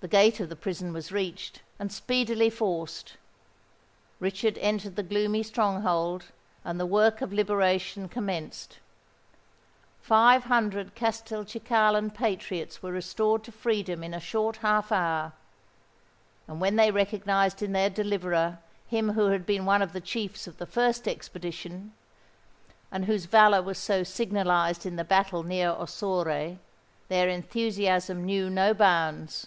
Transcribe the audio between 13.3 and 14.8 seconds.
to freedom in a short